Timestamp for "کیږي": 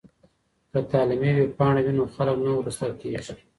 3.01-3.33